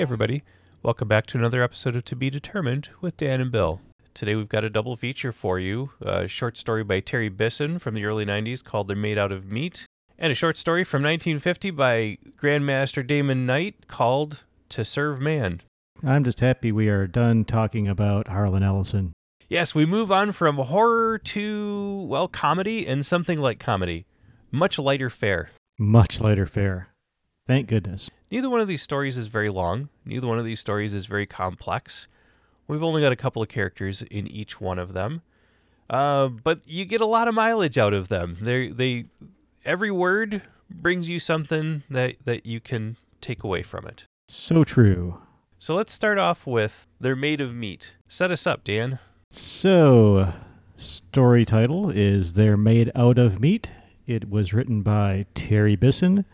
[0.00, 0.42] everybody.
[0.82, 3.82] Welcome back to another episode of To Be Determined with Dan and Bill.
[4.14, 7.92] Today we've got a double feature for you a short story by Terry Bisson from
[7.92, 9.84] the early 90s called They're Made Out of Meat,
[10.18, 15.60] and a short story from 1950 by Grandmaster Damon Knight called To Serve Man.
[16.02, 19.12] I'm just happy we are done talking about Harlan Ellison.
[19.50, 24.06] Yes, we move on from horror to, well, comedy and something like comedy.
[24.50, 25.50] Much lighter fare.
[25.78, 26.88] Much lighter fare.
[27.46, 28.10] Thank goodness.
[28.30, 29.88] Neither one of these stories is very long.
[30.04, 32.06] Neither one of these stories is very complex.
[32.68, 35.22] We've only got a couple of characters in each one of them,
[35.88, 38.36] uh, but you get a lot of mileage out of them.
[38.40, 39.06] They, they,
[39.64, 44.04] every word brings you something that that you can take away from it.
[44.28, 45.20] So true.
[45.58, 49.00] So let's start off with "They're Made of Meat." Set us up, Dan.
[49.30, 50.32] So,
[50.76, 53.72] story title is They're Made Out of Meat.
[54.06, 56.24] It was written by Terry Bisson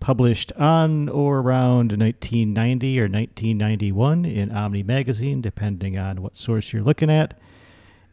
[0.00, 6.82] published on or around 1990 or 1991 in Omni Magazine, depending on what source you're
[6.82, 7.38] looking at.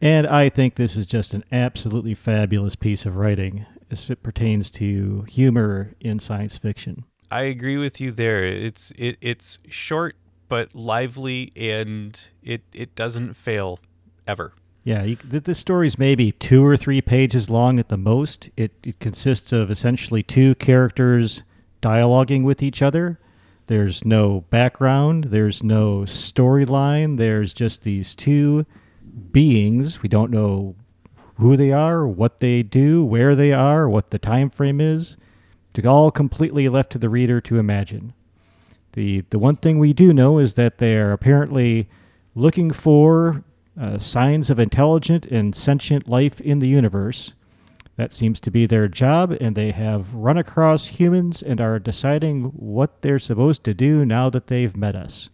[0.02, 4.70] And I think this is just an absolutely fabulous piece of writing as it pertains
[4.72, 7.06] to humor in science fiction.
[7.32, 8.46] I agree with you there.
[8.46, 10.16] It's it, it's short
[10.50, 13.80] but lively, and it it doesn't fail
[14.28, 14.54] ever.
[14.84, 18.50] Yeah, you, this story is maybe two or three pages long at the most.
[18.56, 21.44] It, it consists of essentially two characters
[21.82, 23.20] dialoguing with each other.
[23.68, 28.66] There's no background, there's no storyline, there's just these two
[29.32, 30.02] beings.
[30.02, 30.76] We don't know
[31.36, 35.18] who they are, what they do, where they are, what the time frame is.
[35.76, 38.14] It's all completely left to the reader to imagine.
[38.94, 41.88] The the one thing we do know is that they are apparently
[42.34, 43.44] looking for
[43.80, 47.34] uh, signs of intelligent and sentient life in the universe
[47.98, 52.44] that seems to be their job, and they have run across humans and are deciding
[52.44, 55.30] what they're supposed to do now that they've met us.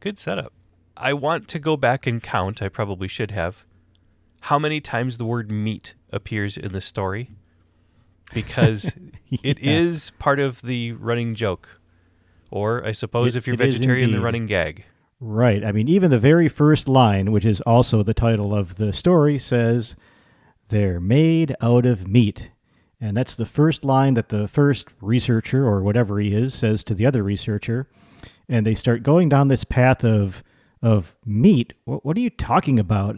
[0.00, 0.52] Good setup.
[0.96, 3.64] I want to go back and count, I probably should have,
[4.40, 7.30] how many times the word meat appears in the story.
[8.34, 8.94] Because
[9.28, 9.38] yeah.
[9.42, 11.68] it is part of the running joke.
[12.50, 14.84] Or, I suppose, it, if you're vegetarian, the running gag.
[15.20, 15.64] Right.
[15.64, 19.38] I mean, even the very first line, which is also the title of the story,
[19.38, 19.96] says
[20.68, 22.50] they're made out of meat.
[23.00, 26.94] And that's the first line that the first researcher, or whatever he is, says to
[26.94, 27.88] the other researcher.
[28.48, 30.42] And they start going down this path of,
[30.82, 31.74] of meat.
[31.84, 33.16] What, what are you talking about?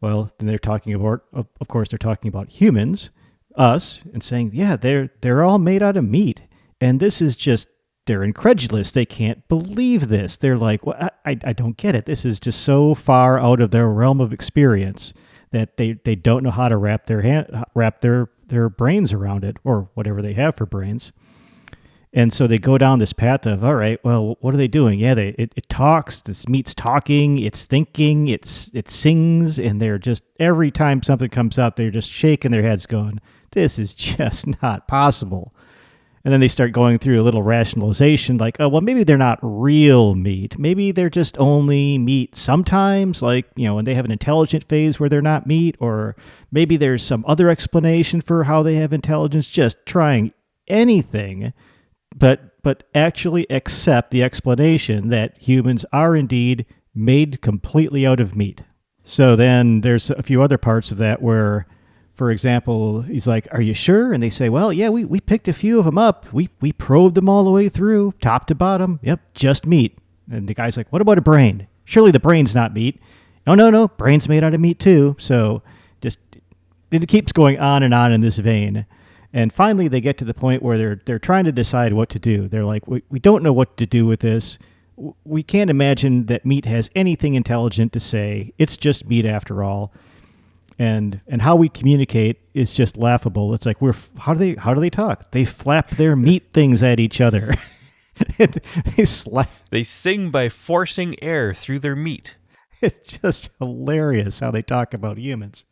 [0.00, 3.10] Well, then they're talking about, of, course, they're talking about humans,
[3.54, 6.42] us, and saying, yeah, they're, they're all made out of meat.
[6.80, 7.68] And this is just
[8.06, 8.92] they're incredulous.
[8.92, 10.36] They can't believe this.
[10.36, 12.06] They're like, well, I, I don't get it.
[12.06, 15.12] This is just so far out of their realm of experience
[15.50, 19.44] that they, they don't know how to wrap their hand, wrap their their brains around
[19.44, 21.12] it or whatever they have for brains.
[22.12, 24.98] And so they go down this path of all right, well, what are they doing?
[24.98, 26.22] Yeah, they it, it talks.
[26.22, 27.38] This meat's talking.
[27.38, 28.28] It's thinking.
[28.28, 32.62] It's it sings, and they're just every time something comes up, they're just shaking their
[32.62, 33.20] heads, going,
[33.50, 35.54] "This is just not possible."
[36.26, 39.38] And then they start going through a little rationalization like, oh, well, maybe they're not
[39.42, 40.58] real meat.
[40.58, 44.98] Maybe they're just only meat sometimes, like, you know, when they have an intelligent phase
[44.98, 46.16] where they're not meat, or
[46.50, 50.32] maybe there's some other explanation for how they have intelligence, just trying
[50.66, 51.52] anything,
[52.16, 58.64] but but actually accept the explanation that humans are indeed made completely out of meat.
[59.04, 61.68] So then there's a few other parts of that where
[62.16, 64.12] for example, he's like, Are you sure?
[64.12, 66.32] And they say, Well, yeah, we, we picked a few of them up.
[66.32, 68.98] We, we probed them all the way through, top to bottom.
[69.02, 69.98] Yep, just meat.
[70.30, 71.68] And the guy's like, What about a brain?
[71.84, 73.00] Surely the brain's not meat.
[73.46, 73.88] No, no, no.
[73.88, 75.14] Brain's made out of meat too.
[75.18, 75.62] So
[76.00, 76.18] just,
[76.90, 78.86] it keeps going on and on in this vein.
[79.32, 82.18] And finally, they get to the point where they're, they're trying to decide what to
[82.18, 82.48] do.
[82.48, 84.58] They're like, We, we don't know what to do with this.
[85.24, 88.54] We can't imagine that meat has anything intelligent to say.
[88.56, 89.92] It's just meat after all
[90.78, 93.54] and and how we communicate is just laughable.
[93.54, 95.30] It's like we're how do they how do they talk?
[95.30, 97.54] They flap their meat things at each other.
[98.38, 99.50] they slap.
[99.70, 102.36] They sing by forcing air through their meat.
[102.82, 105.64] It's just hilarious how they talk about humans.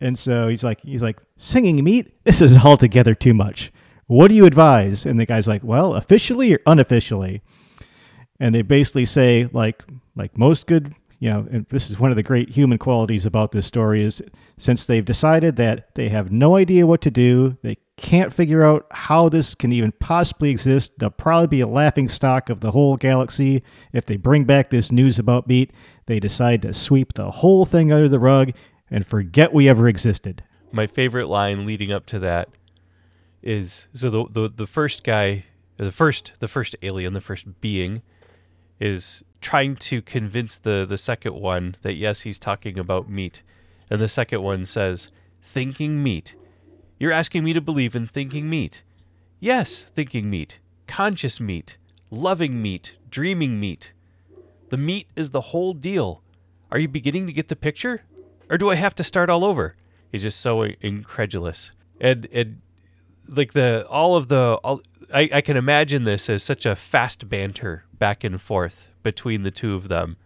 [0.00, 2.14] And so he's like he's like singing meat.
[2.24, 3.70] This is altogether too much.
[4.06, 5.04] What do you advise?
[5.04, 7.42] And the guy's like, well, officially or unofficially.
[8.40, 9.84] And they basically say like
[10.16, 13.52] like most good you know, and this is one of the great human qualities about
[13.52, 14.22] this story is
[14.56, 18.86] since they've decided that they have no idea what to do, they can't figure out
[18.90, 20.98] how this can even possibly exist.
[20.98, 23.62] They'll probably be a laughing stock of the whole galaxy
[23.92, 25.72] if they bring back this news about Beat.
[26.06, 28.52] They decide to sweep the whole thing under the rug
[28.90, 30.42] and forget we ever existed.
[30.72, 32.48] My favorite line leading up to that
[33.42, 35.44] is so the the, the first guy,
[35.76, 38.00] the first the first alien, the first being
[38.80, 43.42] is trying to convince the the second one that yes, he's talking about meat.
[43.88, 45.10] And the second one says,
[45.42, 46.36] "Thinking meat.
[46.98, 48.82] You're asking me to believe in thinking meat."
[49.38, 51.78] Yes, thinking meat, conscious meat,
[52.10, 53.92] loving meat, dreaming meat.
[54.68, 56.22] The meat is the whole deal.
[56.70, 58.02] Are you beginning to get the picture?
[58.50, 59.76] Or do I have to start all over?
[60.12, 61.72] He's just so incredulous.
[62.00, 62.60] And and
[63.26, 64.82] like the all of the all,
[65.12, 69.50] I, I can imagine this as such a fast banter back and forth between the
[69.50, 70.16] two of them.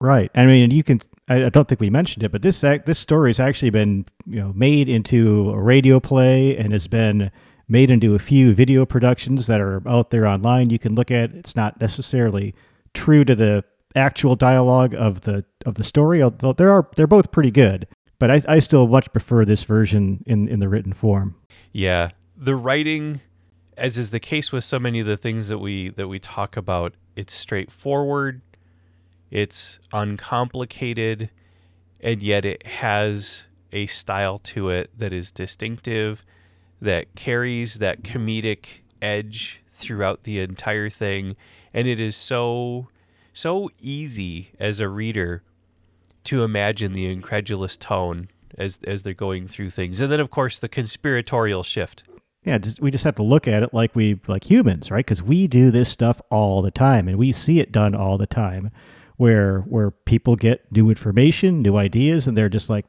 [0.00, 0.30] Right.
[0.34, 1.00] I mean, you can.
[1.28, 4.52] I don't think we mentioned it, but this this story has actually been you know
[4.54, 7.30] made into a radio play and has been
[7.68, 10.70] made into a few video productions that are out there online.
[10.70, 11.32] You can look at.
[11.32, 12.54] It's not necessarily
[12.92, 13.64] true to the
[13.94, 17.86] actual dialogue of the of the story, although there are they're both pretty good.
[18.18, 21.36] But I, I still much prefer this version in in the written form.
[21.72, 23.20] Yeah, the writing,
[23.76, 26.56] as is the case with so many of the things that we that we talk
[26.56, 28.40] about, it's straightforward,
[29.30, 31.30] it's uncomplicated,
[32.00, 36.24] and yet it has a style to it that is distinctive,
[36.80, 41.36] that carries that comedic edge throughout the entire thing,
[41.72, 42.88] and it is so
[43.32, 45.42] so easy as a reader
[46.22, 50.58] to imagine the incredulous tone as as they're going through things, and then of course
[50.58, 52.04] the conspiratorial shift.
[52.44, 55.04] Yeah, we just have to look at it like we like humans, right?
[55.04, 58.26] Because we do this stuff all the time, and we see it done all the
[58.26, 58.70] time,
[59.16, 62.84] where where people get new information, new ideas, and they're just like,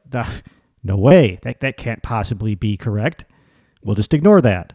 [0.84, 3.24] "No way, that that can't possibly be correct."
[3.82, 4.74] We'll just ignore that.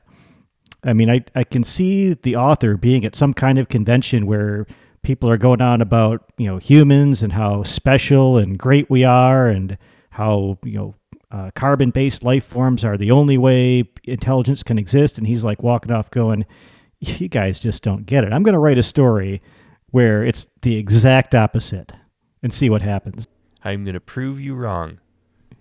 [0.84, 4.66] I mean, I I can see the author being at some kind of convention where
[5.04, 9.48] people are going on about you know humans and how special and great we are,
[9.48, 9.78] and
[10.10, 10.96] how you know
[11.32, 15.18] uh, carbon based life forms are the only way intelligence can exist.
[15.18, 16.46] And he's like walking off going,
[17.00, 18.34] You guys just don't get it.
[18.34, 19.42] I'm going to write a story
[19.92, 21.92] where it's the exact opposite
[22.44, 23.28] and see what happens.
[23.64, 25.00] I'm going to prove you wrong.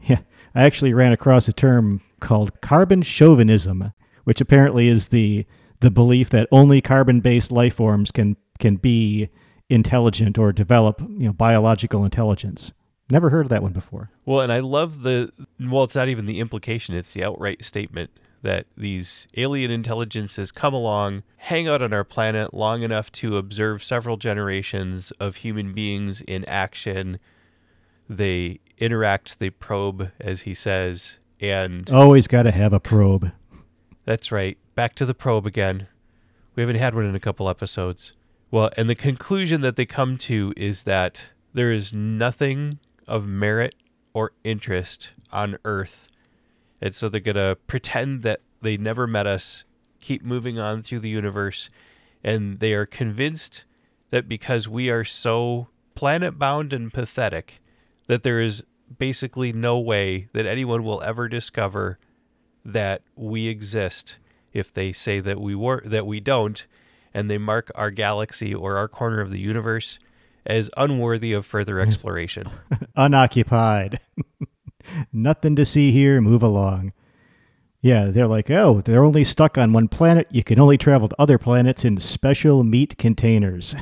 [0.05, 0.21] Yeah.
[0.55, 3.93] I actually ran across a term called carbon chauvinism,
[4.25, 5.47] which apparently is the
[5.81, 9.29] the belief that only carbon based life forms can can be
[9.69, 12.73] intelligent or develop you know biological intelligence.
[13.11, 14.11] Never heard of that one before.
[14.25, 18.11] Well, and I love the well, it's not even the implication, it's the outright statement
[18.43, 23.85] that these alien intelligences come along, hang out on our planet long enough to observe
[23.85, 27.19] several generations of human beings in action.
[28.09, 33.31] They interact, they probe, as he says, and always got to have a probe.
[34.05, 34.57] That's right.
[34.75, 35.87] Back to the probe again.
[36.55, 38.15] We haven't had one in a couple episodes.
[38.51, 42.79] Well, and the conclusion that they come to is that there is nothing
[43.11, 43.75] of merit
[44.15, 46.09] or interest on Earth.
[46.81, 49.65] And so they're going to pretend that they never met us,
[50.01, 51.69] keep moving on through the universe,
[52.23, 53.65] and they are convinced
[54.11, 57.61] that because we are so planet bound and pathetic,
[58.07, 58.63] that there is
[58.99, 61.99] basically no way that anyone will ever discover
[62.65, 64.19] that we exist
[64.53, 66.67] if they say that we were that we don't
[67.15, 69.99] and they mark our galaxy or our corner of the universe
[70.51, 72.45] as unworthy of further exploration.
[72.97, 74.01] Unoccupied.
[75.13, 76.93] Nothing to see here, move along.
[77.81, 80.27] Yeah, they're like, oh, they're only stuck on one planet.
[80.31, 83.75] You can only travel to other planets in special meat containers.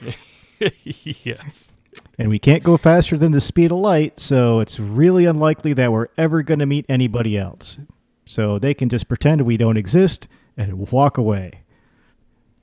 [0.82, 1.70] yes.
[2.18, 5.92] And we can't go faster than the speed of light, so it's really unlikely that
[5.92, 7.78] we're ever going to meet anybody else.
[8.24, 10.26] So they can just pretend we don't exist
[10.56, 11.62] and walk away.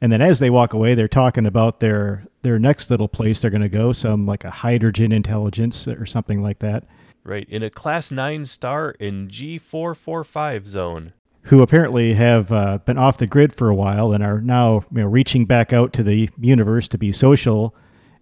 [0.02, 3.52] And then as they walk away, they're talking about their their next little place they're
[3.52, 6.84] going to go, some like a hydrogen intelligence or something like that.
[7.24, 11.14] Right, in a class 9 star in G445 zone.
[11.44, 15.02] Who apparently have uh, been off the grid for a while and are now you
[15.02, 17.76] know, reaching back out to the universe to be social.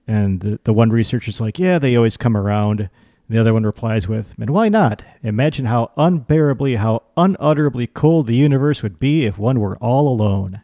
[0.08, 2.90] And the, the one researcher's like, yeah, they always come around.
[3.28, 5.04] The other one replies with, and why not?
[5.24, 10.62] Imagine how unbearably, how unutterably cold the universe would be if one were all alone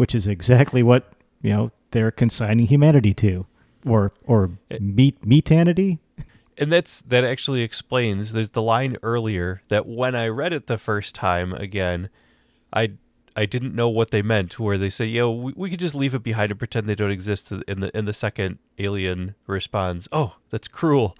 [0.00, 3.44] which is exactly what you know they're consigning humanity to,
[3.84, 4.78] or or eh.
[4.80, 5.98] meat meatanity.
[6.56, 8.32] And that's that actually explains.
[8.32, 12.08] There's the line earlier that when I read it the first time again,
[12.72, 12.92] I
[13.36, 14.58] I didn't know what they meant.
[14.58, 17.10] Where they say, "Yo, we, we could just leave it behind and pretend they don't
[17.10, 21.14] exist." In the in the second alien responds, "Oh, that's cruel,"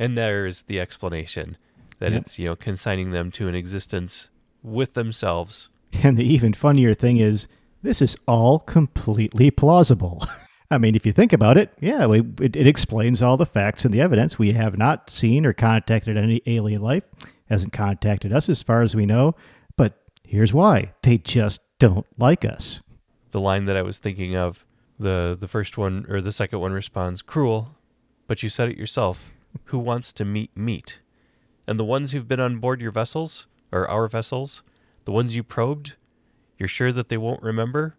[0.00, 1.56] and there's the explanation
[2.00, 2.22] that yep.
[2.22, 4.30] it's you know consigning them to an existence
[4.64, 5.68] with themselves.
[6.04, 7.48] And the even funnier thing is
[7.82, 10.24] this is all completely plausible.
[10.70, 13.84] I mean, if you think about it, yeah, we, it, it, explains all the facts
[13.84, 14.38] and the evidence.
[14.38, 17.02] We have not seen or contacted any alien life,
[17.48, 19.34] hasn't contacted us as far as we know.
[19.76, 22.82] But here's why they just don't like us.
[23.30, 24.64] The line that I was thinking of
[24.98, 27.74] The the first one or the second one responds, "Cruel,
[28.28, 29.32] but you said it yourself.
[29.66, 31.00] Who wants to meet meat?
[31.66, 34.62] And the ones who've been on board your vessels or our vessels,
[35.04, 35.94] the ones you probed,
[36.60, 37.96] you're sure that they won't remember?"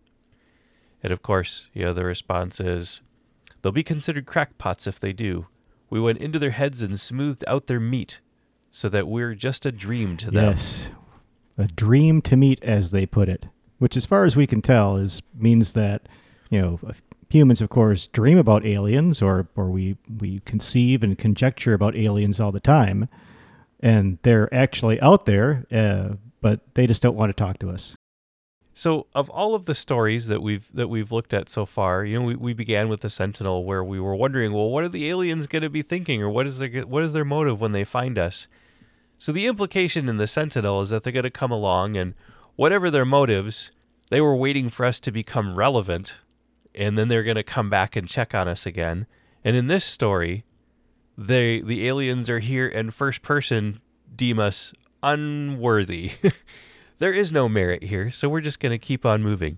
[1.03, 3.01] And of course, you know, the response is,
[3.61, 5.47] "They'll be considered crackpots if they do.
[5.89, 8.21] We went into their heads and smoothed out their meat,
[8.71, 10.91] so that we're just a dream to them." Yes.
[11.57, 14.95] A dream to meet, as they put it, which, as far as we can tell,
[14.95, 16.07] is means that
[16.49, 16.79] you know
[17.29, 22.39] humans, of course, dream about aliens, or or we we conceive and conjecture about aliens
[22.39, 23.09] all the time,
[23.79, 27.95] and they're actually out there, uh, but they just don't want to talk to us.
[28.73, 32.19] So, of all of the stories that we've that we've looked at so far, you
[32.19, 35.09] know, we, we began with the Sentinel, where we were wondering, well, what are the
[35.09, 37.83] aliens going to be thinking, or what is their what is their motive when they
[37.83, 38.47] find us?
[39.19, 42.13] So, the implication in the Sentinel is that they're going to come along, and
[42.55, 43.71] whatever their motives,
[44.09, 46.17] they were waiting for us to become relevant,
[46.73, 49.05] and then they're going to come back and check on us again.
[49.43, 50.45] And in this story,
[51.17, 53.81] they the aliens are here and first person
[54.15, 54.73] deem us
[55.03, 56.11] unworthy.
[57.01, 59.57] there is no merit here, so we're just going to keep on moving.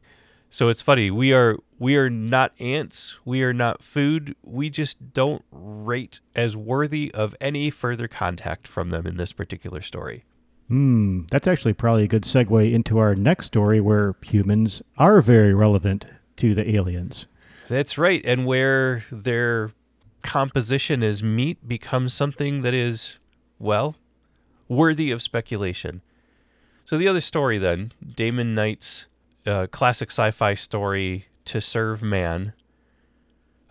[0.49, 4.33] So it's funny, we are we are not ants, we are not food.
[4.43, 9.81] We just don't rate as worthy of any further contact from them in this particular
[9.81, 10.23] story.
[10.69, 15.53] Hmm, that's actually probably a good segue into our next story where humans are very
[15.53, 16.07] relevant
[16.37, 17.25] to the aliens.
[17.67, 19.71] That's right, and where their
[20.21, 23.19] composition as meat becomes something that is
[23.59, 23.97] well,
[24.69, 26.01] worthy of speculation.
[26.85, 29.07] So the other story then, Damon Knight's
[29.45, 32.53] uh, classic sci-fi story To Serve Man,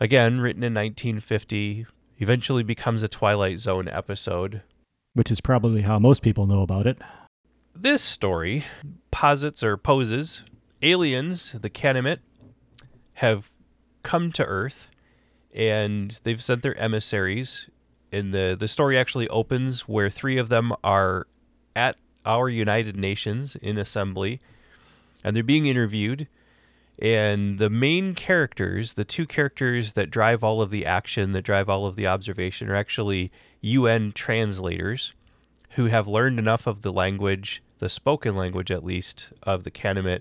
[0.00, 1.87] again written in 1950,
[2.19, 4.62] eventually becomes a Twilight Zone episode.
[5.14, 6.99] Which is probably how most people know about it.
[7.75, 8.64] This story
[9.11, 10.42] posits or poses
[10.83, 12.19] aliens, the Kanamit,
[13.14, 13.50] have
[14.02, 14.90] come to Earth
[15.54, 17.69] and they've sent their emissaries.
[18.11, 21.26] And the, the story actually opens where three of them are
[21.76, 24.41] at our United Nations in assembly,
[25.25, 26.29] and they're being interviewed.
[26.99, 31.69] And the main characters, the two characters that drive all of the action, that drive
[31.69, 35.14] all of the observation, are actually UN translators
[35.71, 40.21] who have learned enough of the language, the spoken language at least, of the Kanamit,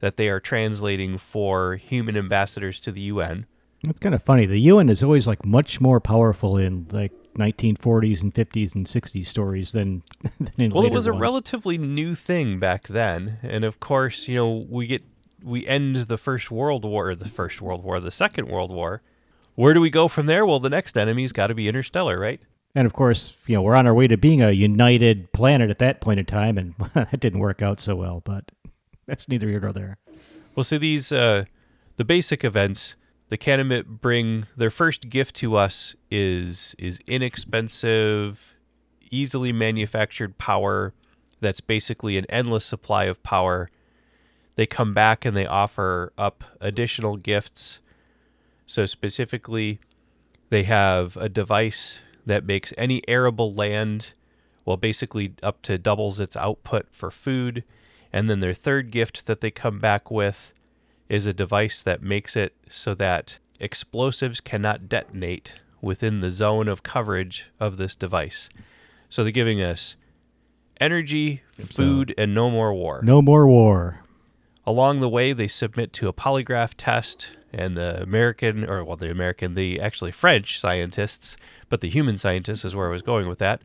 [0.00, 3.46] that they are translating for human ambassadors to the UN.
[3.88, 4.44] It's kind of funny.
[4.46, 9.26] The UN is always like much more powerful in like 1940s and 50s and 60s
[9.26, 10.02] stories than,
[10.40, 11.20] than in well, it was a ones.
[11.20, 15.02] relatively new thing back then, and of course, you know, we get
[15.42, 19.02] we end the First World War, or the First World War, the Second World War.
[19.54, 20.44] Where do we go from there?
[20.44, 22.40] Well, the next enemy's got to be interstellar, right?
[22.74, 25.78] And of course, you know, we're on our way to being a united planet at
[25.78, 28.22] that point in time, and that didn't work out so well.
[28.24, 28.50] But
[29.06, 29.98] that's neither here nor there.
[30.54, 31.44] Well, see these uh,
[31.96, 32.96] the basic events.
[33.30, 38.56] The Kanamit bring their first gift to us is is inexpensive,
[39.10, 40.92] easily manufactured power.
[41.40, 43.70] That's basically an endless supply of power.
[44.56, 47.78] They come back and they offer up additional gifts.
[48.66, 49.78] So specifically,
[50.50, 54.12] they have a device that makes any arable land,
[54.64, 57.62] well, basically up to doubles its output for food.
[58.12, 60.52] And then their third gift that they come back with
[61.10, 66.84] is a device that makes it so that explosives cannot detonate within the zone of
[66.84, 68.48] coverage of this device.
[69.10, 69.96] So they're giving us
[70.80, 73.00] energy, food, and no more war.
[73.02, 74.04] No more war.
[74.64, 79.10] Along the way, they submit to a polygraph test, and the American, or well, the
[79.10, 81.36] American, the actually French scientists,
[81.68, 83.62] but the human scientists is where I was going with that,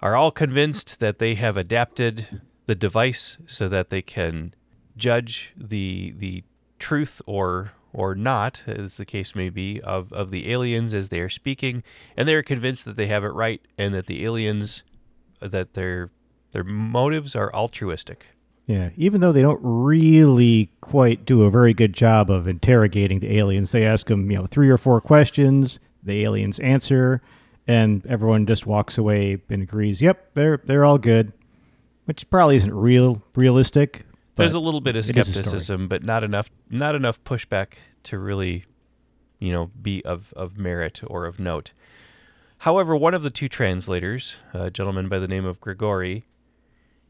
[0.00, 4.54] are all convinced that they have adapted the device so that they can
[4.98, 6.44] judge the the
[6.78, 11.20] truth or or not, as the case may be, of, of the aliens as they
[11.20, 11.82] are speaking,
[12.16, 14.82] and they're convinced that they have it right and that the aliens
[15.40, 16.10] that their
[16.52, 18.26] their motives are altruistic.
[18.66, 23.38] Yeah, even though they don't really quite do a very good job of interrogating the
[23.38, 25.80] aliens, they ask them, you know, three or four questions.
[26.02, 27.22] The aliens answer,
[27.66, 31.32] and everyone just walks away and agrees, "Yep, they're they're all good,"
[32.04, 34.04] which probably isn't real realistic.
[34.38, 35.34] There's a little bit of it is a story.
[35.34, 38.64] skepticism, but not enough not enough pushback to really,
[39.38, 41.72] you know, be of, of merit or of note.
[42.60, 46.24] However, one of the two translators, a gentleman by the name of Grigori,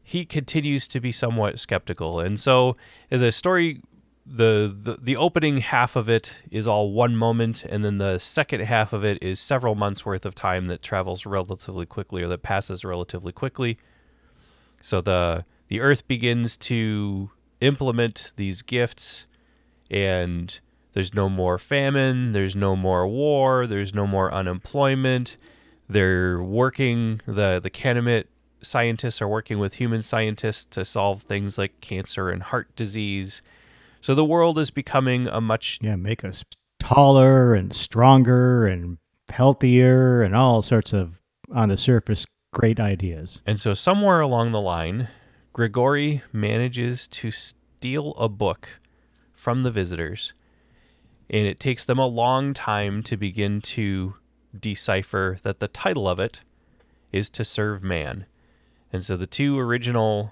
[0.03, 2.19] he continues to be somewhat skeptical.
[2.19, 2.75] And so
[3.09, 3.81] the story
[4.25, 8.61] the, the the opening half of it is all one moment and then the second
[8.61, 12.43] half of it is several months worth of time that travels relatively quickly or that
[12.43, 13.79] passes relatively quickly.
[14.81, 19.25] So the the earth begins to implement these gifts
[19.89, 20.59] and
[20.93, 22.31] There's no more famine.
[22.31, 23.67] There's no more war.
[23.67, 25.37] There's no more unemployment.
[25.87, 28.25] They're working, the, the Kanamit
[28.61, 33.41] scientists are working with human scientists to solve things like cancer and heart disease.
[34.01, 36.43] So the world is becoming a much Yeah, make us
[36.79, 38.97] taller and stronger and
[39.29, 41.19] healthier and all sorts of,
[41.53, 43.41] on the surface, great ideas.
[43.45, 45.07] And so somewhere along the line,
[45.59, 48.79] Grigori manages to steal a book
[49.33, 50.31] from the visitors,
[51.29, 54.13] and it takes them a long time to begin to
[54.57, 56.39] decipher that the title of it
[57.11, 58.25] is To Serve Man.
[58.93, 60.31] And so the two original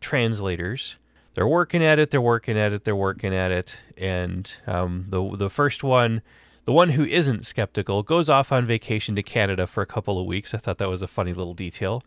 [0.00, 0.96] translators,
[1.34, 5.36] they're working at it, they're working at it, they're working at it, and um, the
[5.36, 6.22] the first one,
[6.64, 10.24] the one who isn't skeptical, goes off on vacation to Canada for a couple of
[10.24, 10.54] weeks.
[10.54, 12.02] I thought that was a funny little detail.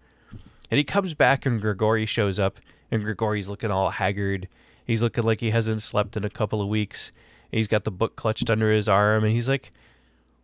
[0.69, 2.59] And he comes back, and Grigori shows up,
[2.91, 4.47] and Grigori's looking all haggard.
[4.85, 7.11] He's looking like he hasn't slept in a couple of weeks.
[7.51, 9.71] He's got the book clutched under his arm, and he's like,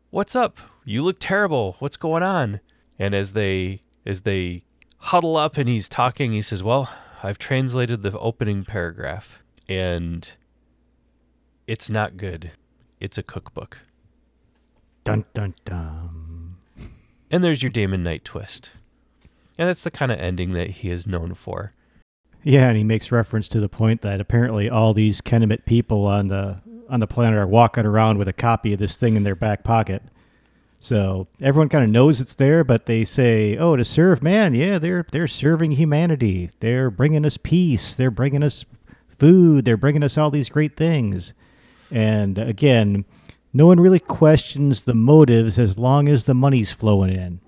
[0.09, 0.57] "What's up?
[0.85, 1.75] You look terrible.
[1.79, 2.59] What's going on?"
[2.99, 4.63] And as they as they
[4.97, 6.89] huddle up, and he's talking, he says, "Well,
[7.21, 10.33] I've translated the opening paragraph, and
[11.67, 12.51] it's not good.
[12.99, 13.79] It's a cookbook."
[15.03, 16.55] Dun dun dun.
[17.29, 18.71] And there's your Damon Knight twist.
[19.57, 21.73] And that's the kind of ending that he is known for.
[22.43, 26.27] Yeah, and he makes reference to the point that apparently all these Kanamit people on
[26.27, 29.35] the on the planet are walking around with a copy of this thing in their
[29.35, 30.03] back pocket.
[30.79, 34.79] So everyone kind of knows it's there, but they say, "Oh, to serve man, yeah,
[34.79, 36.49] they're they're serving humanity.
[36.59, 37.95] They're bringing us peace.
[37.95, 38.65] They're bringing us
[39.17, 39.63] food.
[39.63, 41.33] They're bringing us all these great things."
[41.89, 43.05] And again,
[43.53, 47.39] no one really questions the motives as long as the money's flowing in.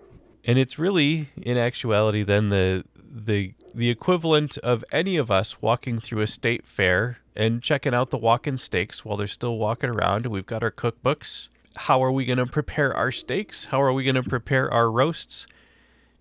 [0.45, 5.99] And it's really, in actuality, then the the the equivalent of any of us walking
[5.99, 10.27] through a state fair and checking out the walk-in steaks while they're still walking around.
[10.27, 11.49] We've got our cookbooks.
[11.75, 13.65] How are we going to prepare our steaks?
[13.65, 15.45] How are we going to prepare our roasts?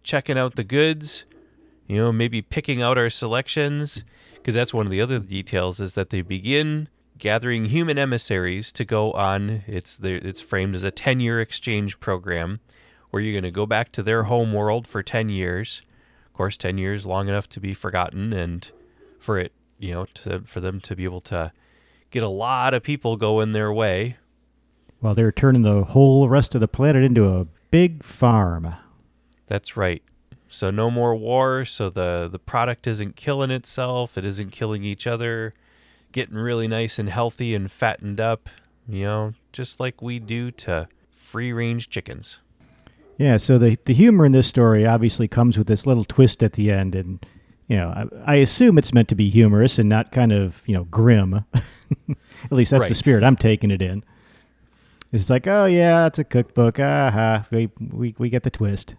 [0.03, 1.25] Checking out the goods,
[1.87, 4.03] you know, maybe picking out our selections,
[4.35, 8.85] because that's one of the other details is that they begin gathering human emissaries to
[8.85, 9.63] go on.
[9.69, 12.59] It's the, it's framed as a 10-year exchange program
[13.15, 15.83] where you're going to go back to their home world for 10 years.
[16.27, 18.69] Of course, 10 years long enough to be forgotten and
[19.21, 21.53] for it, you know, to, for them to be able to
[22.11, 24.17] get a lot of people going their way.
[25.01, 28.75] Well, they're turning the whole rest of the planet into a big farm.
[29.47, 30.03] That's right.
[30.49, 35.07] So no more war, so the the product isn't killing itself, it isn't killing each
[35.07, 35.55] other,
[36.11, 38.49] getting really nice and healthy and fattened up,
[38.89, 42.41] you know, just like we do to free-range chickens.
[43.19, 46.55] Yeah, so the the humor in this story obviously comes with this little twist at
[46.55, 47.25] the end, and
[47.69, 50.75] you know, I, I assume it's meant to be humorous and not kind of you
[50.75, 51.45] know grim.
[51.55, 54.05] at least that's the spirit I'm taking it in.
[55.13, 56.81] It's like, oh yeah, it's a cookbook.
[56.81, 58.97] Aha, we we we get the twist.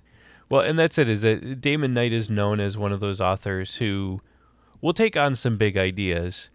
[0.50, 1.10] Well, and that's it.
[1.10, 4.22] Is that Damon Knight is known as one of those authors who
[4.80, 6.50] will take on some big ideas,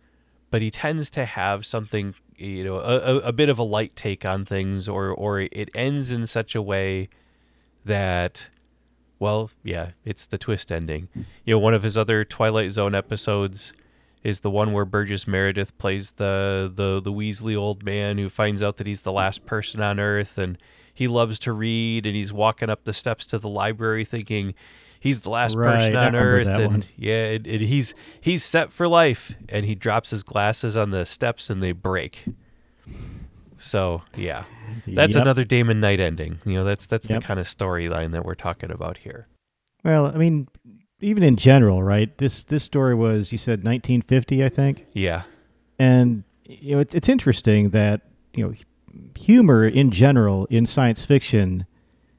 [0.50, 3.96] but he tends to have something, you know, a, a, a bit of a light
[3.96, 7.10] take on things, or or it ends in such a way
[7.84, 8.50] that,
[9.18, 11.08] well, yeah, it's the twist ending.
[11.44, 13.72] You know, one of his other Twilight Zone episodes
[14.22, 18.62] is the one where Burgess Meredith plays the the the Weasley old man who finds
[18.62, 20.58] out that he's the last person on Earth and
[20.92, 24.52] he loves to read and he's walking up the steps to the library thinking
[24.98, 26.84] he's the last person Right, I on Earth and one.
[26.98, 31.06] yeah, and, and he's he's set for life and he drops his glasses on the
[31.06, 32.24] steps and they break.
[33.60, 34.44] So yeah,
[34.86, 35.22] that's Yep.
[35.22, 36.38] another Damon Knight ending.
[36.44, 37.20] You know, that's that's Yep.
[37.20, 39.28] the kind of storyline that we're talking about here.
[39.84, 40.48] Well, I mean,
[41.00, 42.16] even in general, right?
[42.18, 44.86] This this story was you said 1950, I think.
[44.94, 45.22] Yeah,
[45.78, 48.00] And you know, it's, it's interesting that
[48.34, 48.54] you know
[49.18, 51.64] humor in general in science fiction,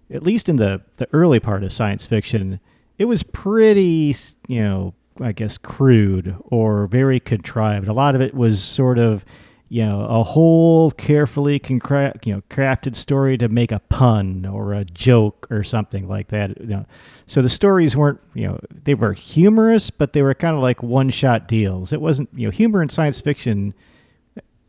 [0.10, 2.60] at least in the the early part of science fiction,
[2.97, 4.15] it was pretty
[4.47, 7.88] you know I guess crude or very contrived.
[7.88, 9.25] A lot of it was sort of
[9.72, 14.74] you know a whole carefully concra- you know crafted story to make a pun or
[14.74, 16.60] a joke or something like that.
[16.60, 16.86] You know,
[17.26, 20.84] so the stories weren't you know they were humorous, but they were kind of like
[20.84, 21.94] one shot deals.
[21.94, 23.74] It wasn't you know humor in science fiction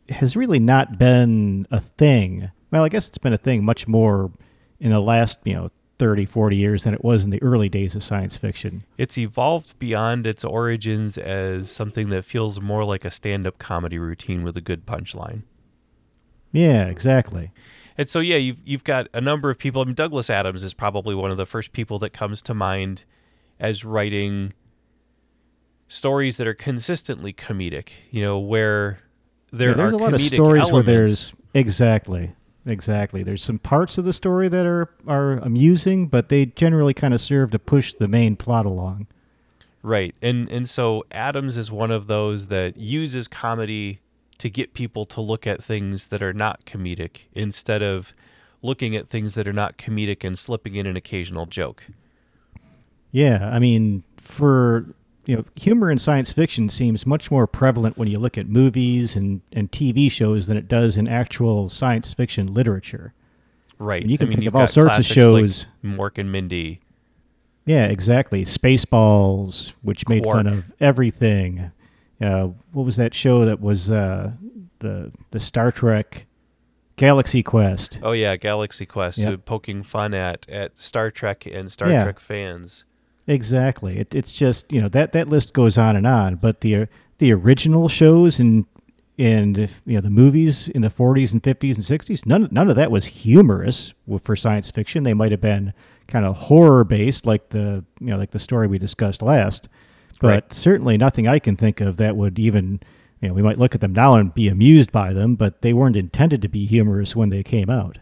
[0.07, 2.49] has really not been a thing.
[2.71, 4.31] Well, I guess it's been a thing much more
[4.79, 5.67] in the last, you know,
[5.99, 8.83] 30, 40 years than it was in the early days of science fiction.
[8.97, 14.43] it's evolved beyond its origins as something that feels more like a stand-up comedy routine
[14.43, 15.43] with a good punchline.
[16.51, 17.51] Yeah, exactly.
[17.97, 19.81] And so yeah, you've you've got a number of people.
[19.81, 23.03] I mean, Douglas Adams is probably one of the first people that comes to mind
[23.59, 24.53] as writing
[25.87, 27.89] stories that are consistently comedic.
[28.09, 28.99] You know, where
[29.51, 32.31] there Yeah, there's are a lot of stories where there's exactly,
[32.65, 33.23] exactly.
[33.23, 37.21] There's some parts of the story that are are amusing, but they generally kind of
[37.21, 39.07] serve to push the main plot along.
[39.81, 40.15] Right.
[40.21, 43.99] And and so Adams is one of those that uses comedy
[44.37, 48.13] to get people to look at things that are not comedic instead of
[48.61, 51.85] looking at things that are not comedic and slipping in an occasional joke.
[53.11, 58.07] Yeah, I mean, for you know, humor in science fiction seems much more prevalent when
[58.09, 62.53] you look at movies and, and TV shows than it does in actual science fiction
[62.53, 63.13] literature.
[63.79, 64.01] Right.
[64.01, 65.67] And you can I mean, think of all sorts of shows.
[65.83, 66.81] like Mork and Mindy.
[67.65, 68.43] Yeah, exactly.
[68.43, 71.71] Spaceballs, which made fun of everything.
[72.21, 74.31] Uh, what was that show that was uh,
[74.79, 76.25] the the Star Trek
[76.97, 77.99] Galaxy Quest?
[78.03, 79.33] Oh yeah, Galaxy Quest, Yep.
[79.33, 82.03] uh, poking fun at at Star Trek and Star Yeah.
[82.03, 82.85] Trek fans.
[83.27, 83.99] Exactly.
[83.99, 86.35] It, it's just you know that that list goes on and on.
[86.35, 86.87] But the
[87.19, 88.65] the original shows and
[89.17, 92.75] and you know the movies in the 40s and 50s and 60s, none none of
[92.75, 95.03] that was humorous for science fiction.
[95.03, 95.73] They might have been
[96.07, 99.69] kind of horror based, like the you know like the story we discussed last.
[100.19, 100.53] But Right.
[100.53, 102.79] certainly nothing I can think of that would even
[103.21, 105.71] you know we might look at them now and be amused by them, but they
[105.73, 107.99] weren't intended to be humorous when they came out.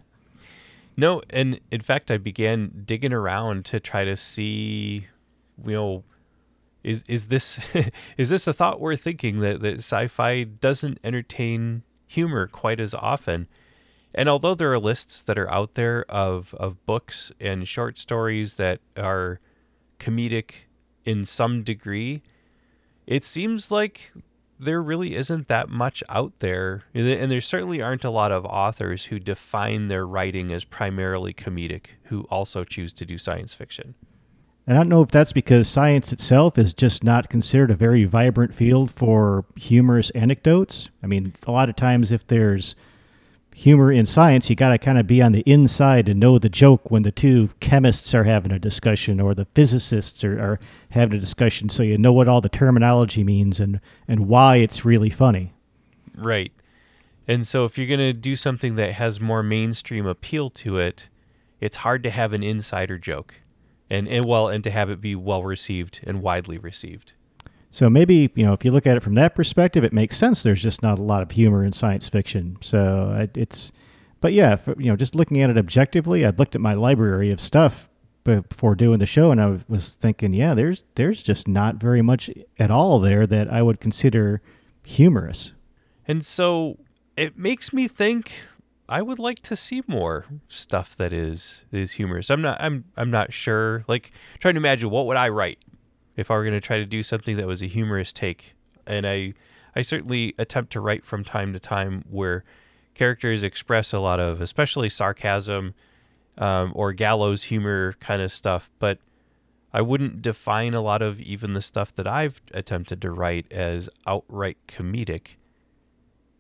[0.97, 5.07] No, and in fact, I began digging around to try to see,
[5.65, 6.03] you know,
[6.83, 7.59] is is this
[8.17, 13.47] is this a thought worth thinking that that sci-fi doesn't entertain humor quite as often?
[14.13, 18.55] And although there are lists that are out there of of books and short stories
[18.55, 19.39] that are
[19.99, 20.51] comedic
[21.05, 22.21] in some degree,
[23.07, 24.11] it seems like
[24.61, 26.83] there really isn't that much out there.
[26.93, 31.85] And there- certainly aren't a lot of authors who define their writing as primarily comedic
[32.05, 33.95] who also choose to do science fiction.
[34.67, 38.05] And I don't know if that's because science itself is just not considered a very
[38.05, 40.91] vibrant field for humorous anecdotes.
[41.01, 42.75] I mean, a lot of times if there's
[43.53, 46.49] humor in science, you got to kind of be on the inside to know the
[46.49, 50.59] joke when the two chemists are having a discussion or the physicists are, are
[50.89, 54.85] having a discussion so you know what all the terminology means and, and why it's
[54.85, 55.53] really funny.
[56.15, 56.51] Right.
[57.27, 61.09] And so if you're going to do something that has more mainstream appeal to it,
[61.59, 63.35] it's hard to have an insider joke.
[63.89, 67.13] And, and well and to have it be well received and widely received.
[67.71, 70.43] So maybe, you know, if you look at it from that perspective, it makes sense.
[70.43, 72.57] There's just not a lot of humor in science fiction.
[72.61, 73.71] So it- it's,
[74.19, 77.31] but yeah, for, you know, just looking at it objectively, I'd looked at my library
[77.31, 77.89] of stuff
[78.23, 82.29] before doing the show, and I was thinking, yeah, there's there's just not very much
[82.59, 84.43] at all there that I would consider
[84.85, 85.53] humorous.
[86.07, 86.77] And so
[87.17, 88.31] it makes me think
[88.87, 92.29] I would like to see more stuff that is is humorous.
[92.29, 93.83] I'm not I'm I'm not sure.
[93.87, 95.57] Like trying to imagine what would I write
[96.15, 98.55] if I were going to try to do something that was a humorous take.
[98.85, 99.33] And I
[99.75, 102.43] I certainly attempt to write from time to time where
[102.93, 105.73] characters express a lot of especially sarcasm
[106.37, 108.99] um, or gallows humor kind of stuff, but
[109.73, 113.87] I wouldn't define a lot of even the stuff that I've attempted to write as
[114.05, 115.37] outright comedic.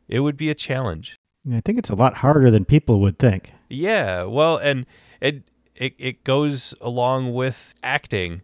[0.07, 1.15] It would be a challenge.
[1.51, 3.53] I think it's a lot harder than people would think.
[3.69, 4.85] Yeah, well, and
[5.21, 5.43] it
[5.75, 8.41] it it goes along with acting.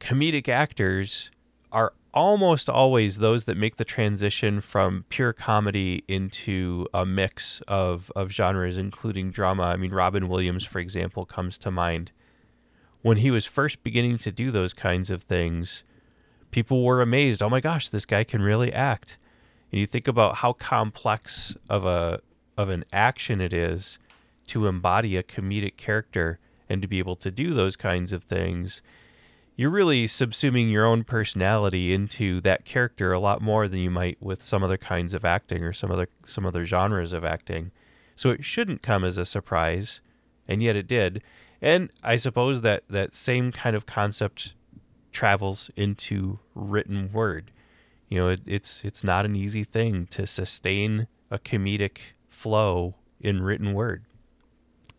[0.00, 1.30] Comedic actors
[1.70, 8.10] are almost always those that make the transition from pure comedy into a mix of
[8.16, 9.62] of genres including drama.
[9.62, 12.10] I mean Robin Williams for example comes to mind.
[13.02, 15.84] When he was first beginning to do those kinds of things,
[16.50, 17.42] people were amazed.
[17.42, 19.16] Oh my gosh, this guy can really act.
[19.70, 22.20] And you think about how complex of a
[22.56, 23.98] of an action it is
[24.48, 28.82] to embody a comedic character and to be able to do those kinds of things.
[29.60, 34.16] You're really subsuming your own personality into that character a lot more than you might
[34.18, 37.70] with some other kinds of acting or some other some other genres of acting.
[38.16, 40.00] So it shouldn't come as a surprise,
[40.48, 41.22] and yet it did.
[41.60, 44.54] And I suppose that that same kind of concept
[45.12, 47.50] travels into written word.
[48.08, 51.98] You know, it, it's it's not an easy thing to sustain a comedic
[52.30, 54.06] flow in written word.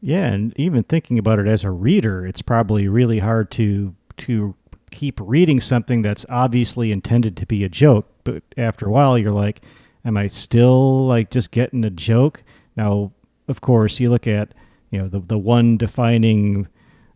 [0.02, 4.56] Yeah, and even thinking about it as a reader, it's probably really hard to to
[4.92, 9.32] keep reading something that's obviously intended to be a joke, but after a while you're
[9.32, 9.62] like,
[10.06, 12.44] am I still like just getting a joke?
[12.76, 13.12] Now,
[13.48, 14.54] of course, you look at,
[14.92, 16.68] you know, the the one defining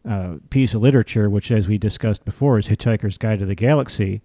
[0.07, 4.21] uh, piece of literature, which as we discussed before is Hitchhiker's Guide to the Galaxy,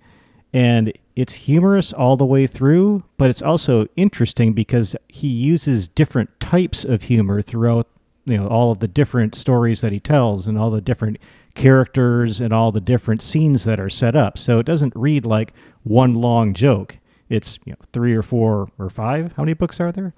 [0.53, 6.29] and it's humorous all the way through, but it's also interesting because he uses different
[6.41, 7.89] types of humor throughout
[8.31, 11.19] you know all of the different stories that he tells and all the different
[11.55, 14.39] characters and all the different scenes that are set up.
[14.39, 16.99] So it doesn't read like one long joke.
[17.29, 19.33] it's you know three or four or five.
[19.33, 20.15] How many books are there?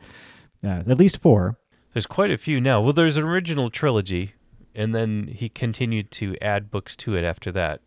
[0.64, 1.58] Uh, at least four.
[1.92, 2.80] There's quite a few now.
[2.80, 4.32] Well, there's an original trilogy,
[4.74, 7.80] and then he continued to add books to it after that.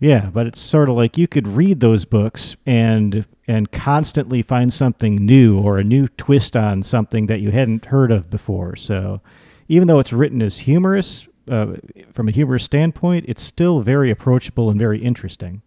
[0.00, 4.72] Yeah, but it's sort of like you could read those books and and constantly find
[4.72, 8.76] something new or a new twist on something that you hadn't heard of before.
[8.76, 9.20] So,
[9.68, 11.74] even though it's written as humorous uh,
[12.12, 15.62] from a humorous standpoint, it's still very approachable and very interesting.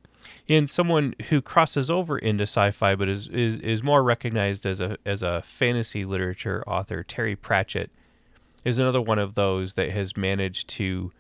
[0.50, 4.98] And someone who crosses over into sci-fi, but is, is is more recognized as a
[5.06, 7.92] as a fantasy literature author, Terry Pratchett,
[8.66, 11.12] is another one of those that has managed to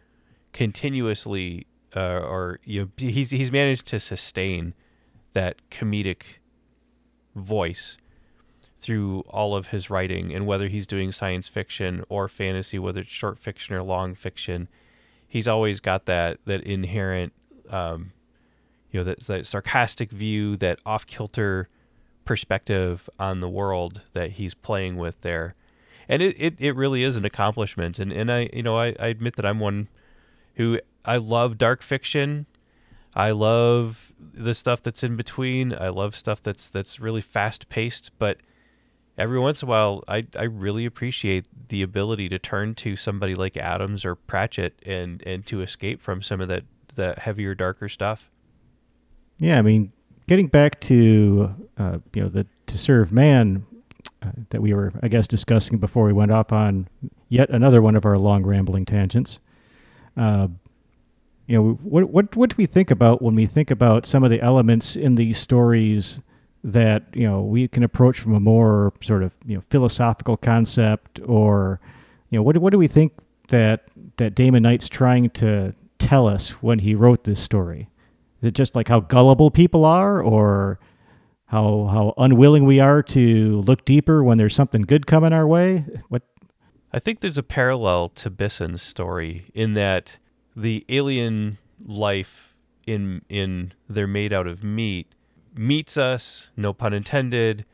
[0.51, 4.73] continuously uh, or you know he's he's managed to sustain
[5.33, 6.38] that comedic
[7.35, 7.97] voice
[8.79, 13.09] through all of his writing and whether he's doing science fiction or fantasy whether it's
[13.09, 14.67] short fiction or long fiction
[15.27, 17.33] he's always got that that inherent
[17.69, 18.11] um,
[18.91, 21.67] you know that, that sarcastic view that off kilter
[22.25, 25.55] perspective on the world that he's playing with there
[26.07, 29.07] and it, it, it really is an accomplishment and, and I you know I, I
[29.07, 29.89] admit that I'm one
[30.55, 32.45] who I love dark fiction.
[33.15, 35.73] I love the stuff that's in between.
[35.73, 38.37] I love stuff that's that's really fast paced, but
[39.17, 43.35] every once in a while I I really appreciate the ability to turn to somebody
[43.35, 46.63] like Adams or Pratchett and and to escape from some of that
[46.95, 48.29] that heavier darker stuff.
[49.39, 49.91] Yeah, I mean,
[50.27, 53.65] getting back to uh, you know the to serve man
[54.21, 56.87] uh, that we were I guess discussing before we went off on
[57.29, 59.39] yet another one of our long rambling tangents.
[60.17, 60.49] Uh,
[61.49, 64.29] you know, what what what do we think about when we think about some of
[64.29, 66.21] the elements in these stories
[66.63, 71.19] that you know we can approach from a more sort of you know philosophical concept,
[71.25, 71.79] or
[72.29, 73.13] you know, what what do we think
[73.47, 77.89] that that Damon Knight's trying to tell us when he wrote this story?
[78.43, 80.79] Is it just like how gullible people are, or
[81.45, 85.83] how how unwilling we are to look deeper when there's something good coming our way?
[86.09, 86.21] What
[86.93, 90.19] I think there's a parallel to Bisson's story in that
[90.59, 92.53] the alien life
[92.85, 95.07] in in they're made out of meat
[95.55, 97.65] meets us, no pun intended,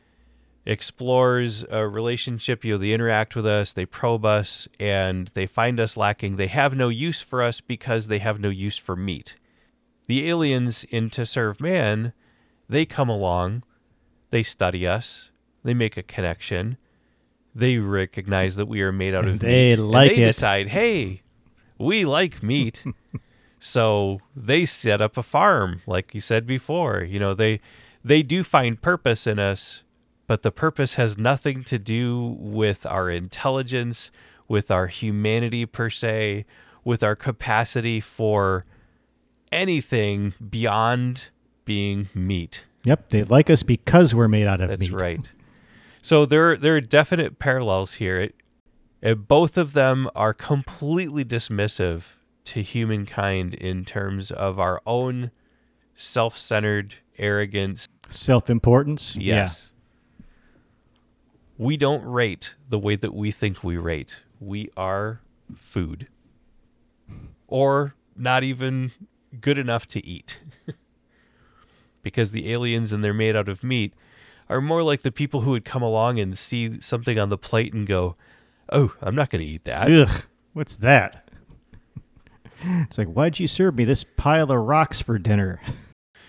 [0.64, 5.78] explores a relationship, you know, they interact with us, they probe us, and they find
[5.78, 6.36] us lacking.
[6.36, 9.36] They have no use for us because they have no use for meat.
[10.08, 12.12] The aliens in To Serve Man,
[12.68, 13.62] they come along,
[14.30, 15.30] they study us,
[15.62, 16.76] they make a connection,
[17.54, 19.76] they recognize that we are made out of they meat.
[19.76, 20.26] like and they it.
[20.26, 21.22] decide, hey,
[21.78, 22.84] we like meat.
[23.60, 27.02] so they set up a farm, like you said before.
[27.02, 27.60] You know, they
[28.04, 29.82] they do find purpose in us,
[30.26, 34.10] but the purpose has nothing to do with our intelligence,
[34.48, 36.46] with our humanity per se,
[36.84, 38.64] with our capacity for
[39.50, 41.30] anything beyond
[41.64, 42.64] being meat.
[42.84, 44.92] Yep, they like us because we're made out of That's meat.
[44.92, 45.32] right.
[46.02, 48.20] So there there are definite parallels here.
[48.20, 48.34] It,
[49.06, 55.30] it, both of them are completely dismissive to humankind in terms of our own
[55.94, 57.88] self-centered arrogance.
[58.08, 59.16] Self-importance.
[59.16, 59.72] Yes.
[61.56, 64.22] We don't rate the way that we think we rate.
[64.40, 65.20] We are
[65.54, 66.08] food.
[67.46, 68.90] Or not even
[69.40, 70.40] good enough to eat.
[72.02, 73.94] because the aliens and they're made out of meat
[74.48, 77.72] are more like the people who would come along and see something on the plate
[77.72, 78.16] and go,
[78.70, 81.28] "Oh, I'm not going to eat that." Ugh, what's that?
[82.64, 85.60] It's like, why'd you serve me this pile of rocks for dinner?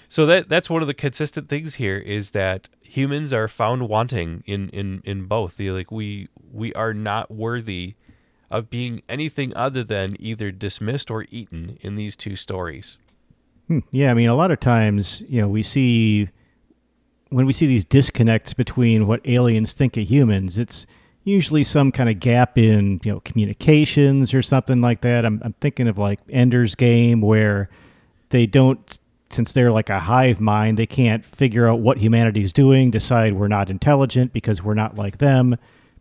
[0.10, 4.43] So that that's one of the consistent things here is that humans are found wanting
[4.45, 5.58] in in in both.
[5.58, 7.95] The, like we we are not worthy
[8.50, 12.97] of being anything other than either dismissed or eaten in these two stories.
[13.67, 13.80] Hmm.
[13.91, 16.30] Yeah, I mean, a lot of times, you know, we see
[17.30, 20.88] when we see these disconnects between what aliens think of humans, it's
[21.27, 25.25] usually some kind of gap in you know communications or something like that.
[25.25, 27.69] I'm I'm thinking of like Ender's Game where
[28.29, 32.91] they don't since they're like a hive mind, they can't figure out what humanity's doing,
[32.91, 35.57] decide we're not intelligent because we're not like them,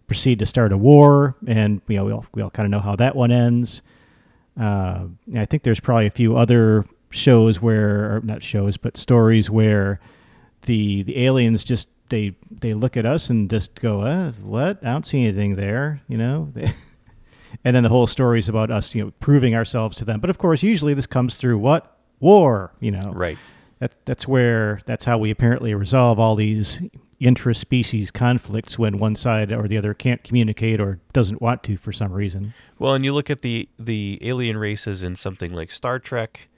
[0.06, 2.80] proceed to start a war, and you know we all we all kind of know
[2.80, 3.82] how that one ends.
[4.58, 9.50] Uh, I think there's probably a few other shows where, or not shows, but stories
[9.50, 10.00] where
[10.62, 14.78] the the aliens just they they look at us and just go, uh, "What?
[14.82, 16.52] I don't see anything there," you know.
[17.64, 20.20] and then the whole story is about us, you know, proving ourselves to them.
[20.20, 23.12] But of course, usually this comes through what war, you know.
[23.12, 23.38] Right.
[23.78, 26.80] That that's where that's how we apparently resolve all these
[27.20, 31.92] intraspecies conflicts when one side or the other can't communicate or doesn't want to for
[31.92, 32.54] some reason.
[32.78, 36.48] Well, and you look at the the alien races in something like Star Trek,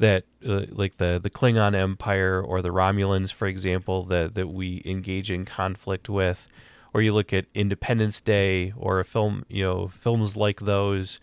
[0.00, 4.82] that uh, like the the Klingon Empire or the Romulans, for example, that that we
[4.84, 6.48] engage in conflict with,
[6.92, 11.20] or you look at Independence Day or a film, you know, films like those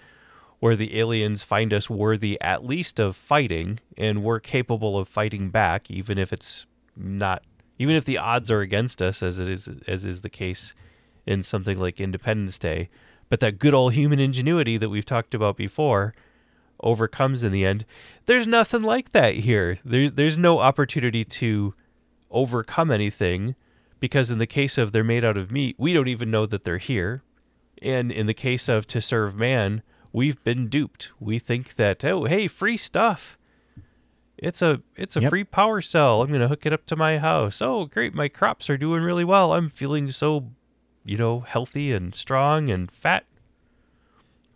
[0.59, 5.51] where the aliens find us worthy at least of fighting and we're capable of fighting
[5.51, 7.43] back even if it's not
[7.77, 10.73] even if the odds are against us as it is as is the case
[11.25, 12.89] in something like Independence Day.
[13.29, 16.13] But that good old human ingenuity that we've talked about before
[16.81, 17.85] overcomes in the end
[18.25, 21.73] there's nothing like that here there's there's no opportunity to
[22.29, 23.55] overcome anything
[23.99, 26.63] because in the case of they're made out of meat we don't even know that
[26.63, 27.23] they're here
[27.81, 29.81] and in the case of to serve man
[30.17, 31.11] we've been duped.
[31.19, 33.37] We think that oh hey free stuff.
[34.37, 35.29] It's a it's a yep.
[35.29, 36.21] free power cell.
[36.21, 37.61] I'm gonna hook it up to my house.
[37.61, 39.53] Oh great, my crops are doing really well.
[39.53, 40.49] I'm feeling so,
[41.03, 43.25] you know, healthy and strong and fat.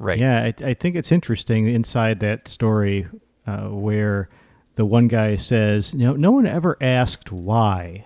[0.01, 0.17] Right.
[0.17, 3.07] Yeah, I, I think it's interesting inside that story
[3.45, 4.29] uh, where
[4.75, 8.05] the one guy says, know, no one ever asked why.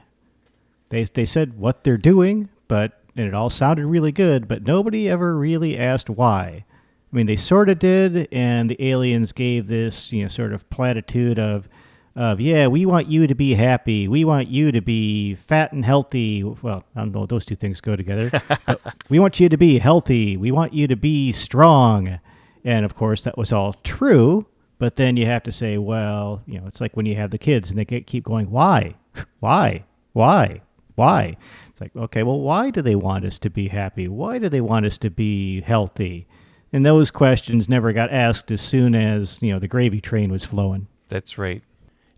[0.90, 5.10] They they said what they're doing, but and it all sounded really good, but nobody
[5.10, 6.66] ever really asked why.
[7.14, 10.70] I mean, they sort of did, and the aliens gave this, you know, sort of
[10.70, 11.70] platitude of,
[12.16, 15.84] of yeah, we want you to be happy, we want you to be fat and
[15.84, 16.44] healthy.
[16.44, 18.42] Well, I don't know, those two things go together.
[19.10, 22.20] we want you to be healthy, we want you to be strong,
[22.64, 24.46] and of course, that was all true.
[24.78, 27.38] But then you have to say, well, you know, it's like when you have the
[27.38, 28.96] kids and they keep going, why,
[29.40, 30.62] why, why,
[30.96, 31.38] why?
[31.70, 34.08] It's like, okay, well, why do they want us to be happy?
[34.08, 36.28] Why do they want us to be healthy?
[36.76, 40.44] and those questions never got asked as soon as you know the gravy train was
[40.44, 40.88] flowing.
[41.08, 41.64] That's right,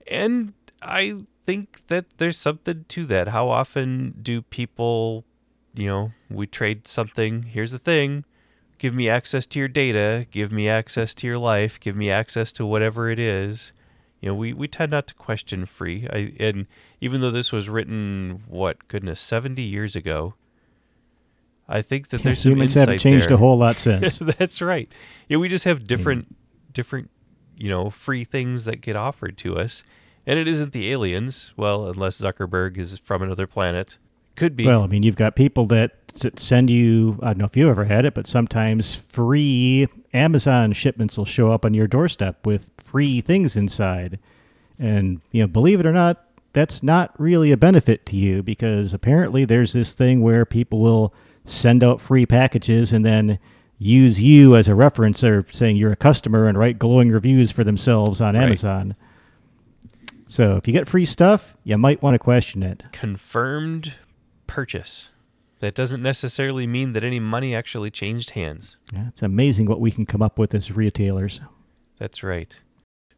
[0.10, 3.30] and I think that there's something to that.
[3.30, 5.24] How often do people,
[5.74, 7.44] you know, we trade something?
[7.44, 8.26] Here's the thing.
[8.78, 12.52] Give me access to your data, give me access to your life, give me access
[12.54, 13.72] to whatever it is.
[14.22, 16.08] You know, we, we tend not to question free.
[16.12, 16.68] I, and
[17.02, 20.36] even though this was written, what, goodness, 70 years ago,
[21.68, 23.36] I think that there's humans haven't changed there.
[23.36, 24.18] a whole lot since.
[24.40, 24.92] That's right.
[25.28, 26.36] Yeah, we just have different,
[26.74, 27.10] different,
[27.58, 29.84] you know, free things that get offered to us,
[30.26, 31.54] and it isn't the aliens.
[31.58, 33.98] Well, unless Zuckerberg is from another planet,
[34.36, 34.66] could be.
[34.66, 35.92] Well, I mean, you've got people that
[36.36, 37.20] send you.
[37.22, 41.52] I don't know if you ever had it, but sometimes free Amazon shipments will show
[41.52, 44.20] up on your doorstep with free things inside,
[44.80, 46.24] and you know, believe it or not.
[46.54, 51.14] That's not really a benefit to you because apparently there's this thing where people will
[51.46, 53.38] send out free packages and then
[53.78, 57.64] use you as a reference or saying you're a customer and write glowing reviews for
[57.64, 58.44] themselves on right.
[58.44, 58.96] Amazon.
[60.26, 62.86] So if you get free stuff, you might want to question it.
[62.92, 63.94] Confirmed
[64.46, 65.10] purchase.
[65.60, 68.78] That doesn't necessarily mean that any money actually changed hands.
[68.94, 71.42] Yeah, it's amazing what we can come up with as retailers.
[71.98, 72.60] That's right.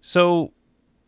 [0.01, 0.53] So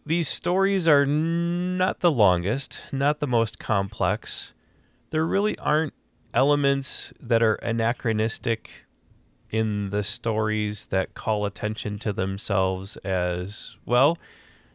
[0.06, 4.54] these stories are not the longest, not the most complex.
[5.12, 5.94] There really aren't
[6.34, 8.86] elements that are anachronistic
[9.52, 14.18] in the stories that call attention to themselves as well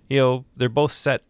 [0.08, 1.22] you know they're both set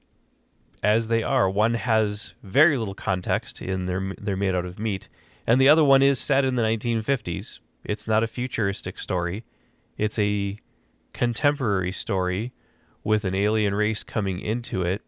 [0.83, 1.51] as they are.
[1.51, 5.09] One has very little context in their they're made out of meat
[5.47, 9.45] and the other one is set in the 1950s it's not a futuristic story.
[9.97, 10.59] It's a
[11.13, 12.53] contemporary story
[13.05, 15.03] with an alien race coming into it.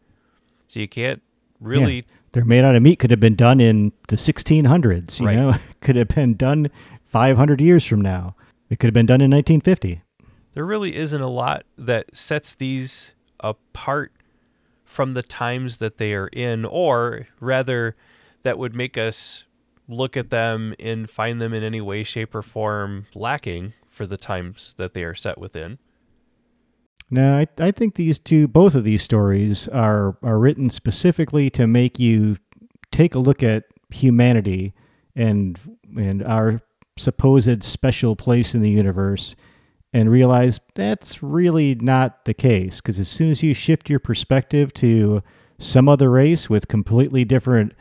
[0.68, 1.22] So you can't
[1.60, 2.02] really yeah.
[2.32, 2.98] They're made out of meat.
[2.98, 5.18] Could have been done in the 1600s.
[5.20, 5.36] You right.
[5.36, 6.68] know, could have been done
[7.08, 8.34] 500 years from now.
[8.70, 10.02] It could have been done in 1950.
[10.52, 14.12] There really isn't a lot that sets these apart
[14.84, 17.94] from the times that they are in, or rather,
[18.42, 19.44] that would make us
[19.88, 24.16] look at them and find them in any way, shape, or form lacking for the
[24.16, 25.78] times that they are set within.
[27.10, 31.66] No, I, I think these two, both of these stories are are written specifically to
[31.66, 32.36] make you
[32.90, 34.74] take a look at humanity
[35.16, 35.58] and
[35.96, 36.60] and our
[36.98, 39.36] supposed special place in the universe
[39.92, 44.72] and realize that's really not the case because as soon as you shift your perspective
[44.74, 45.22] to
[45.58, 47.72] some other race with completely different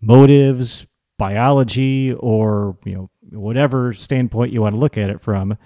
[0.00, 0.86] motives
[1.18, 5.56] biology or you know whatever standpoint you want to look at it from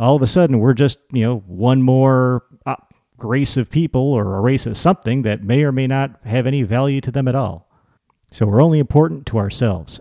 [0.00, 2.74] all of a sudden we're just you know one more uh,
[3.18, 6.62] race of people or a race of something that may or may not have any
[6.62, 7.70] value to them at all.
[8.30, 10.00] So we're only important to ourselves.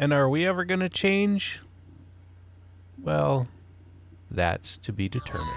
[0.00, 1.60] And are we ever going to change?
[2.98, 3.48] Well,
[4.30, 5.50] that's to be determined.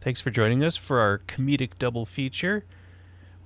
[0.00, 2.64] Thanks for joining us for our comedic double feature.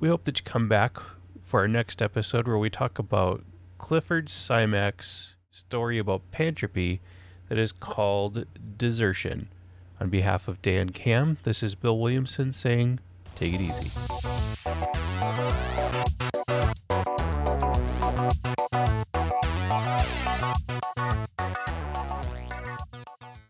[0.01, 0.97] We hope that you come back
[1.43, 3.45] for our next episode where we talk about
[3.77, 7.01] Clifford Simak's story about Pantropy
[7.51, 8.47] that is called
[8.79, 9.51] Desertion.
[10.03, 12.99] On behalf of Dan Cam, this is Bill Williamson saying,
[13.37, 13.89] take it easy.